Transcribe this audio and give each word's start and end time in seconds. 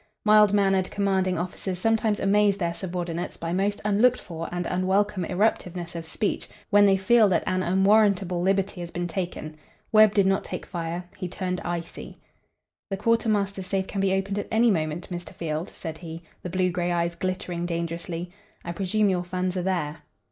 Mild 0.25 0.51
mannered 0.51 0.89
commanding 0.89 1.37
officers 1.37 1.77
sometimes 1.77 2.19
amaze 2.19 2.57
their 2.57 2.73
subordinates 2.73 3.37
by 3.37 3.53
most 3.53 3.79
unlooked 3.85 4.19
for 4.19 4.49
and 4.51 4.65
unwelcome 4.65 5.25
eruptiveness 5.25 5.93
of 5.95 6.07
speech 6.07 6.49
when 6.71 6.87
they 6.87 6.97
feel 6.97 7.29
that 7.29 7.43
an 7.45 7.61
unwarrantable 7.61 8.41
liberty 8.41 8.81
has 8.81 8.89
been 8.89 9.05
taken. 9.07 9.55
Webb 9.91 10.15
did 10.15 10.25
not 10.25 10.43
take 10.43 10.65
fire. 10.65 11.03
He 11.17 11.27
turned 11.27 11.61
icy. 11.63 12.17
"The 12.89 12.97
quartermaster's 12.97 13.67
safe 13.67 13.85
can 13.85 14.01
be 14.01 14.15
opened 14.15 14.39
at 14.39 14.47
any 14.49 14.71
moment, 14.71 15.07
Mr. 15.11 15.35
Field," 15.35 15.69
said 15.69 15.99
he, 15.99 16.23
the 16.41 16.49
blue 16.49 16.71
gray 16.71 16.91
eyes 16.91 17.13
glittering, 17.13 17.67
dangerously. 17.67 18.31
"I 18.65 18.71
presume 18.71 19.07
your 19.07 19.23
funds 19.23 19.55
are 19.55 19.61
there." 19.61 19.99